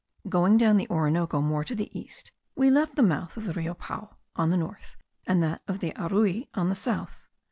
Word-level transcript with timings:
Going 0.27 0.57
down 0.57 0.77
the 0.77 0.89
Orinoco 0.89 1.41
more 1.41 1.63
to 1.63 1.75
the 1.75 1.95
east, 1.95 2.31
we 2.55 2.71
left 2.71 2.95
the 2.95 3.03
mouth 3.03 3.37
of 3.37 3.45
the 3.45 3.53
Rio 3.53 3.75
Pao 3.75 4.17
on 4.35 4.49
the 4.49 4.57
north, 4.57 4.97
and 5.27 5.43
that 5.43 5.61
of 5.67 5.77
the 5.77 5.91
Arui 5.91 6.47
on 6.55 6.69
the 6.69 6.73
south. 6.75 7.27